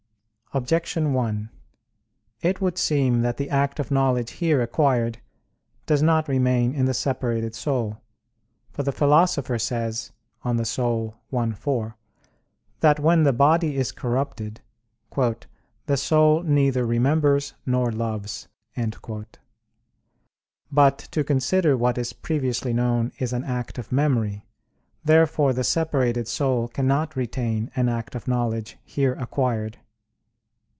Objection 0.53 1.13
1: 1.13 1.49
It 2.41 2.59
would 2.59 2.77
seem 2.77 3.21
that 3.21 3.37
the 3.37 3.49
act 3.49 3.79
of 3.79 3.89
knowledge 3.89 4.31
here 4.31 4.61
acquired 4.61 5.19
does 5.85 6.03
not 6.03 6.27
remain 6.27 6.75
in 6.75 6.83
the 6.83 6.93
separated 6.93 7.55
soul. 7.55 8.01
For 8.69 8.83
the 8.83 8.91
Philosopher 8.91 9.57
says 9.57 10.11
(De 10.43 10.49
Anima 10.77 11.13
i, 11.31 11.51
4), 11.53 11.95
that 12.81 12.99
when 12.99 13.23
the 13.23 13.31
body 13.31 13.77
is 13.77 13.93
corrupted, 13.93 14.59
"the 15.15 15.95
soul 15.95 16.43
neither 16.43 16.85
remembers 16.85 17.53
nor 17.65 17.89
loves." 17.89 18.49
But 20.69 20.97
to 21.11 21.23
consider 21.23 21.77
what 21.77 21.97
is 21.97 22.11
previously 22.11 22.73
known 22.73 23.13
is 23.19 23.31
an 23.31 23.45
act 23.45 23.77
of 23.77 23.93
memory. 23.93 24.43
Therefore 25.05 25.53
the 25.53 25.63
separated 25.63 26.27
soul 26.27 26.67
cannot 26.67 27.15
retain 27.15 27.71
an 27.73 27.87
act 27.87 28.15
of 28.15 28.27
knowledge 28.27 28.77
here 28.83 29.13
acquired. 29.13 29.77